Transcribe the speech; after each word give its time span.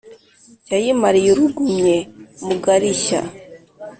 yayimariye 0.71 1.27
urugumye 1.31 1.95
mugarishya 2.45 3.19